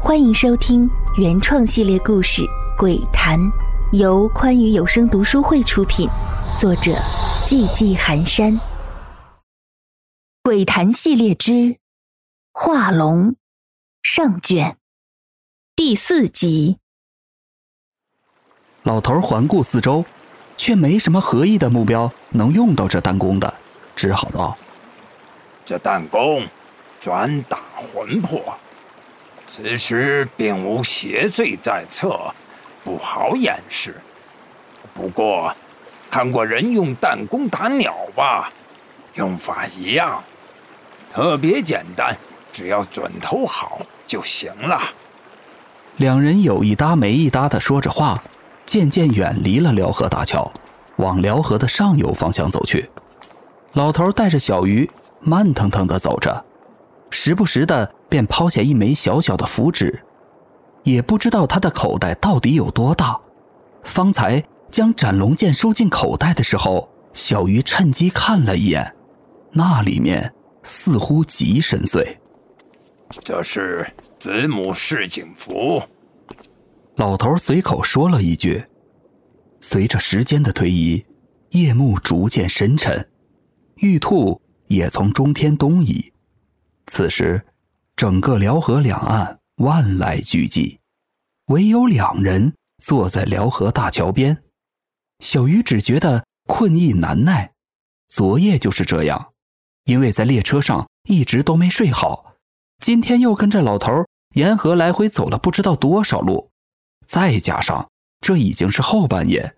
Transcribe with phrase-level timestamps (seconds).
[0.00, 2.42] 欢迎收听原创系列故事
[2.78, 3.36] 《鬼谈》，
[3.90, 6.08] 由宽裕有声读书会出品，
[6.56, 6.92] 作者
[7.44, 8.52] 寂寂寒山。
[10.44, 11.52] 《鬼谈》系列之
[12.52, 13.32] 《画龙》
[14.00, 14.76] 上卷
[15.74, 16.78] 第四集。
[18.84, 20.04] 老头环顾四周，
[20.56, 23.52] 却没什么合意的目标能用到这弹弓的，
[23.96, 24.56] 只好道
[25.66, 26.46] ：“这弹弓
[27.00, 28.40] 专打魂魄。”
[29.48, 32.32] 此时并无邪罪在侧，
[32.84, 33.96] 不好掩饰。
[34.92, 35.56] 不过，
[36.10, 38.52] 看过人用弹弓打鸟吧？
[39.14, 40.22] 用法一样，
[41.10, 42.14] 特别简单，
[42.52, 44.78] 只要准头好就行了。
[45.96, 48.22] 两人有一搭没一搭的说着话，
[48.66, 50.52] 渐渐远离了辽河大桥，
[50.96, 52.88] 往辽河的上游方向走去。
[53.72, 54.88] 老头带着小鱼
[55.20, 56.44] 慢腾腾的走着。
[57.10, 60.02] 时不时的便抛下一枚小小的符纸，
[60.82, 63.18] 也不知道他的口袋到底有多大。
[63.84, 68.94] 方才将斩龙剑收进口袋的时候，小鱼趁机看了一眼，
[69.52, 72.16] 那里面似乎极深邃。
[73.24, 73.86] 这是
[74.18, 75.82] 子母示警符。
[76.96, 78.62] 老头随口说了一句。
[79.60, 81.04] 随着时间的推移，
[81.50, 83.08] 夜幕逐渐深沉，
[83.76, 86.12] 玉兔也从中天东移。
[86.86, 87.42] 此时，
[87.98, 90.78] 整个辽河两岸万籁俱寂，
[91.46, 94.44] 唯有两人坐在辽河大桥边。
[95.18, 97.50] 小鱼只觉得困意难耐，
[98.06, 99.32] 昨夜就是这样，
[99.82, 102.36] 因为在列车上一直都没睡好，
[102.78, 106.52] 今天又跟着老头沿河来回走了不知道多少路，
[107.08, 107.90] 再加上
[108.20, 109.56] 这已经是后半夜，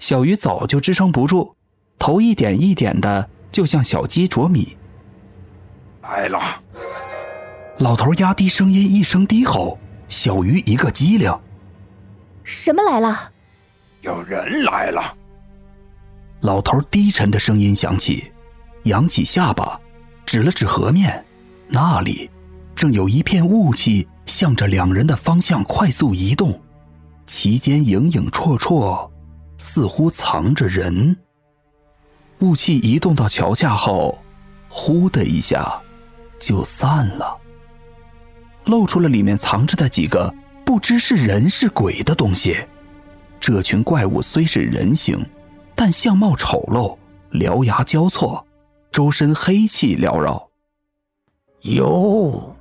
[0.00, 1.56] 小鱼早就支撑不住，
[1.98, 4.76] 头一点一点的，就像小鸡啄米。
[6.02, 6.38] 来了！
[7.78, 11.32] 老头压低声音，一声低吼，小鱼一个机灵。
[12.42, 13.30] 什么来了？
[14.00, 15.16] 有人来了！
[16.40, 18.32] 老头低沉的声音响起，
[18.82, 19.80] 扬起下巴，
[20.26, 21.24] 指了指河面，
[21.68, 22.28] 那里
[22.74, 26.60] 正有一片雾气向着两人的方向快速移动，
[27.26, 29.08] 其间影影绰绰，
[29.56, 31.16] 似乎藏着人。
[32.40, 34.18] 雾气移动到桥下后，
[34.68, 35.80] 呼的一下。
[36.40, 37.36] 就散了，
[38.68, 40.32] 露出了里面藏着的几个
[40.64, 42.56] 不知是人是鬼的东西。
[43.40, 45.18] 这群怪物虽是人形，
[45.74, 46.96] 但相貌丑陋，
[47.32, 48.46] 獠牙交错，
[48.92, 50.48] 周身黑气缭绕。
[51.62, 52.54] 哟，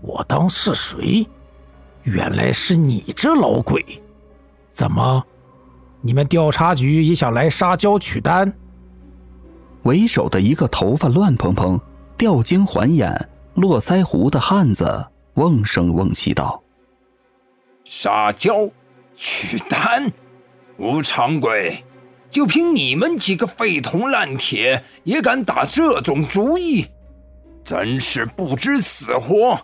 [0.00, 1.26] 我当是谁？
[2.04, 3.84] 原来是你这老鬼！
[4.70, 5.22] 怎么，
[6.00, 8.52] 你们调查局也想来沙礁取丹？
[9.82, 11.80] 为首的一个头发乱蓬蓬。
[12.16, 15.06] 吊睛环眼、络腮胡的汉子
[15.40, 16.62] 瓮声瓮气道
[17.82, 18.68] ：“沙雕，
[19.16, 20.12] 取丹，
[20.76, 21.82] 吴长贵，
[22.28, 26.86] 就凭你们几个废铜烂铁，也敢打这种主意，
[27.64, 29.58] 真是不知死活！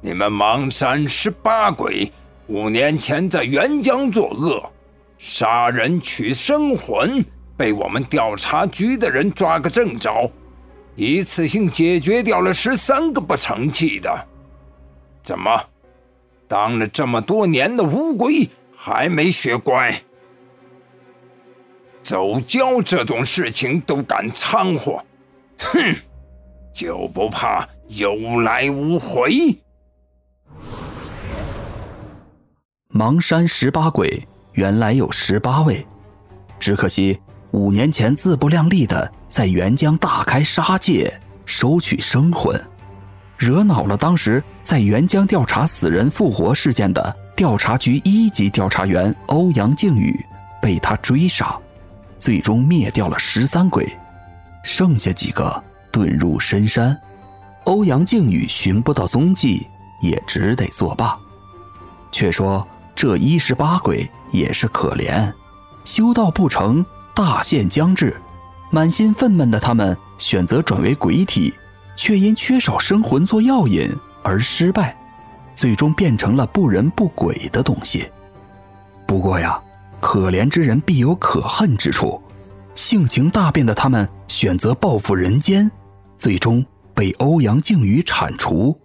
[0.00, 2.10] 你们邙山十八鬼
[2.46, 4.72] 五年前在沅江作恶，
[5.18, 7.22] 杀人取生魂，
[7.58, 10.32] 被我们调查局的人抓个正着。”
[10.98, 14.26] 一次性解决掉了十三个不成器的，
[15.22, 15.64] 怎么，
[16.48, 20.02] 当了这么多年的乌龟还没学乖？
[22.02, 25.00] 走交这种事情都敢掺和，
[25.58, 25.94] 哼，
[26.74, 29.56] 就不怕有来无回？
[32.90, 35.86] 邙山十八鬼原来有十八位，
[36.58, 37.20] 只可惜。
[37.52, 41.12] 五年前，自不量力的在沅江大开杀戒，
[41.44, 42.60] 收取生魂，
[43.36, 50.18] 惹恼了当时在沅江调查死人复活事件的调查局一级调查员欧阳靖宇，
[50.62, 51.56] 被他追杀，
[52.18, 53.86] 最终灭掉了十三鬼，
[54.64, 55.62] 剩下几个
[55.92, 56.98] 遁入深山。
[57.64, 59.66] 欧阳靖宇寻不到踪迹，
[60.00, 61.16] 也只得作罢。
[62.10, 62.66] 却说
[62.96, 65.30] 这一十八鬼也是可怜，
[65.84, 66.84] 修道不成。
[67.14, 68.16] 大限将至，
[68.70, 71.52] 满心愤懑的他们选择转为鬼体，
[71.96, 73.90] 却因缺少生魂做药引
[74.22, 74.94] 而失败，
[75.54, 78.06] 最终变成了不人不鬼的东西。
[79.06, 79.58] 不过呀，
[80.00, 82.22] 可怜之人必有可恨之处，
[82.74, 85.70] 性情大变的他们选择报复人间，
[86.18, 88.78] 最终被欧阳靖宇铲除。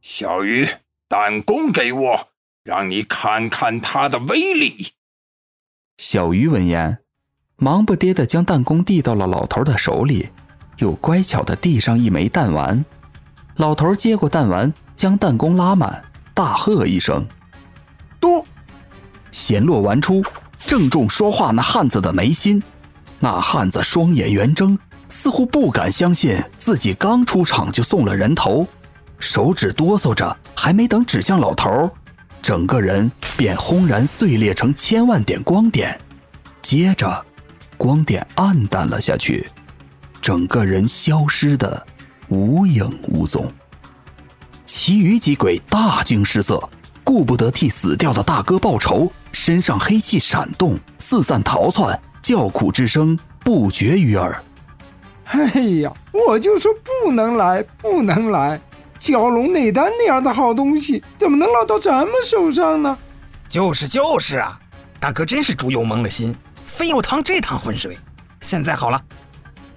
[0.00, 0.68] 小鱼，
[1.08, 2.28] 弹弓给我，
[2.62, 4.92] 让你看看它的威力。
[5.96, 7.00] 小鱼闻言。
[7.60, 10.28] 忙不迭地将弹弓递到了老头的手里，
[10.76, 12.84] 又乖巧地递上一枚弹丸。
[13.56, 17.26] 老头接过弹丸，将弹弓拉满，大喝一声
[18.20, 18.44] ：“嘟！”
[19.32, 20.22] 弦落完出，
[20.56, 22.62] 正中说话那汉子的眉心。
[23.18, 24.78] 那汉子双眼圆睁，
[25.08, 28.64] 似乎不敢相信自己刚出场就送了人头，
[29.18, 31.90] 手指哆嗦着，还没等指向老头，
[32.40, 36.00] 整个人便轰然碎裂成千万点光点，
[36.62, 37.24] 接着，
[37.78, 39.48] 光点暗淡了下去，
[40.20, 41.86] 整个人消失的
[42.28, 43.50] 无影无踪。
[44.66, 46.68] 其余几鬼大惊失色，
[47.02, 51.98] 顾不得替死掉的大哥报仇，身上黑气闪动，四散逃窜。
[52.20, 54.42] 叫苦之声不绝于耳。
[55.26, 55.48] 哎
[55.80, 58.60] 呀，我就说不能来，不能来！
[58.98, 62.98] 蛟龙内丹那样的好东西，怎么能落到咱们手上呢？
[63.48, 64.60] 就是就是啊，
[65.00, 66.36] 大哥真是猪油蒙了心，
[66.68, 67.98] 非要趟这趟浑水。
[68.40, 69.02] 现在好了，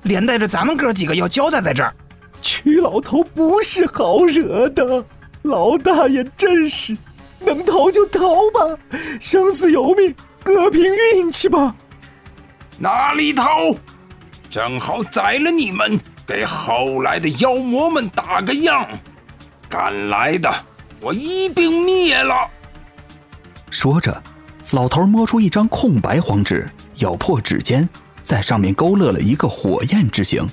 [0.03, 1.95] 连带着咱们哥几个要交代在这儿。
[2.41, 5.03] 曲老头不是好惹的，
[5.43, 6.95] 老大爷真是
[7.39, 8.77] 能逃就逃吧，
[9.19, 11.75] 生死由命，各凭运气吧。
[12.77, 13.75] 哪里逃？
[14.49, 18.87] 正好宰了你们，给后来的妖魔们打个样。
[19.69, 20.53] 敢来的，
[20.99, 22.49] 我一并灭了。
[23.69, 24.21] 说着，
[24.71, 26.69] 老头摸出一张空白黄纸，
[27.01, 27.87] 咬破指尖，
[28.23, 30.49] 在上面勾勒了一个火焰之形，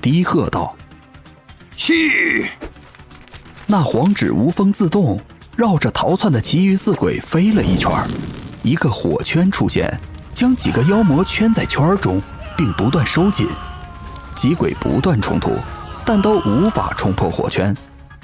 [0.00, 0.76] 低喝道
[1.74, 2.46] ：“去！”
[3.66, 5.20] 那黄纸无风自动，
[5.56, 7.90] 绕着逃窜的其余四鬼飞了一圈，
[8.62, 9.98] 一个火圈出现。
[10.34, 12.20] 将几个妖魔圈在圈中，
[12.56, 13.46] 并不断收紧，
[14.34, 15.56] 几鬼不断冲突，
[16.04, 17.72] 但都无法冲破火圈，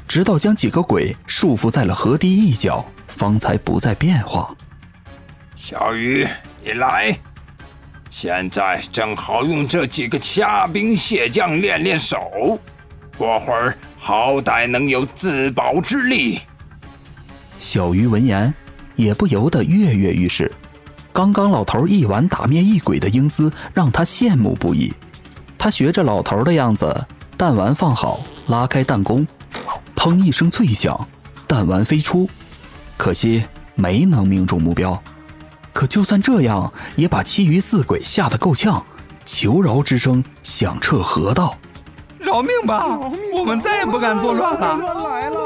[0.08, 4.52] 直到将几个鬼束缚在了河堤一角，方才不再变化。
[5.54, 6.26] 小鱼，
[6.64, 7.16] 你来，
[8.10, 12.58] 现在正好用这几个虾兵蟹将练练手，
[13.16, 16.40] 过会儿好歹能有自保之力。
[17.60, 18.52] 小鱼闻言，
[18.96, 20.50] 也不由得跃跃欲试。
[21.12, 24.92] 刚刚老头一碗打灭一鬼的英姿，让他羡慕不已。
[25.56, 27.06] 他学着老头的样子，
[27.38, 29.24] 弹丸放好，拉开弹弓，
[29.94, 31.08] 砰一声脆响，
[31.46, 32.28] 弹丸飞出。
[32.96, 33.44] 可惜
[33.76, 35.00] 没能命中目标。
[35.72, 38.84] 可就算这样，也把其余四鬼吓得够呛，
[39.24, 41.56] 求饶之声响彻河道
[42.18, 42.98] ：“饶命吧！
[43.32, 44.76] 我们再也不敢作乱了。”
[45.08, 45.38] 来了，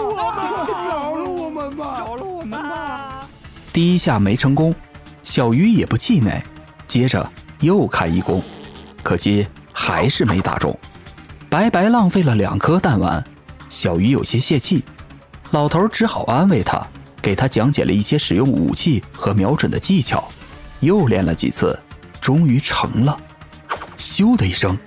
[0.89, 1.99] 饶了我们吧！
[1.99, 3.29] 饶了我们吧！
[3.73, 4.75] 第一下没成功。
[5.23, 6.43] 小鱼也不气馁，
[6.87, 7.27] 接着
[7.61, 8.43] 又开一弓，
[9.03, 10.79] 可惜还是没打中，
[11.49, 13.25] 白白浪费了两颗弹丸。
[13.71, 14.85] 小鱼有些泄气，
[15.51, 16.87] 老头只好安慰他，
[17.25, 20.29] 给他讲解了一些使用武器和瞄准的技巧。
[20.81, 21.79] 又练了几次，
[22.21, 23.19] 终于成了。
[23.97, 24.79] 咻的一声，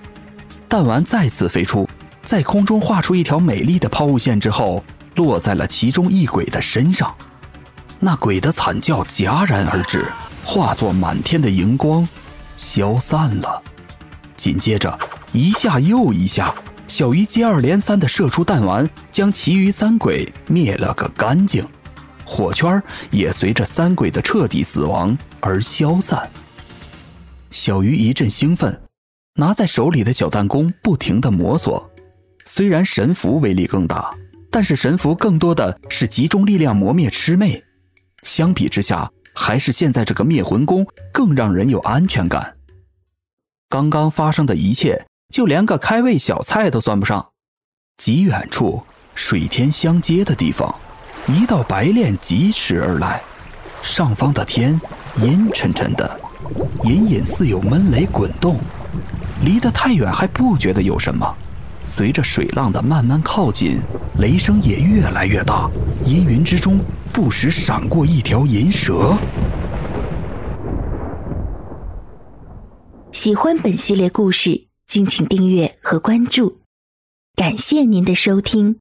[0.69, 1.89] 弹丸再次飞出，
[2.23, 4.83] 在空中画出一条美丽的抛物线之后，
[5.15, 7.11] 落在了其中一鬼的身上。
[7.99, 10.05] 那鬼的惨叫戛然而止。
[10.45, 12.07] 化作满天的荧光，
[12.55, 13.59] 消散了。
[14.35, 14.95] 紧接着，
[15.31, 16.53] 一下又一下，
[16.87, 21.67] 小鱼接二连三地射出弹丸，将其余三鬼灭了个干净。
[22.27, 26.29] 火圈也随着三鬼的彻底死亡而消散。
[27.51, 28.77] 小鱼一阵兴奋，
[29.35, 31.81] 拿在手里的小弹弓不停地摩挲。
[32.43, 34.13] 虽然神符威力更大，
[34.51, 37.63] 但是神符更多的是集中力量磨灭魑魅。
[38.23, 42.57] 相比之下，还是现在这个灭魂弓更让人有安全感。
[43.69, 47.25] 刚刚发生的一切，就连个开胃小菜都算不上。
[47.97, 48.83] 极远处，
[49.15, 50.73] 水天相接的地方，
[51.27, 53.21] 一道白练疾驰而来，
[53.81, 54.79] 上方的天
[55.21, 56.19] 阴沉沉的，
[56.83, 58.57] 隐隐似有闷雷滚动。
[59.43, 61.35] 离得太远还不觉得有什么，
[61.83, 63.77] 随着水浪的慢慢靠近，
[64.19, 65.69] 雷声也越来越大，
[66.05, 66.79] 阴云之中。
[67.11, 69.17] 不时闪过一条银蛇。
[73.11, 76.59] 喜欢本系列故事，敬请订阅和关注，
[77.35, 78.77] 感谢您的收听。